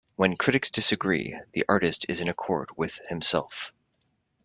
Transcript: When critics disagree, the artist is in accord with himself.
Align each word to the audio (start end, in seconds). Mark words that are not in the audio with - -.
When 0.15 0.35
critics 0.35 0.71
disagree, 0.71 1.39
the 1.51 1.63
artist 1.69 2.07
is 2.09 2.21
in 2.21 2.27
accord 2.27 2.71
with 2.75 2.99
himself. 3.07 3.71